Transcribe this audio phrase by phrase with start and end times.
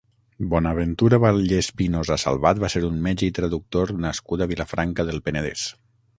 [0.51, 5.69] Bonaventura Vallespinosa Salvat va ser un metge i traductor nascut a Vilafranca del Penedès.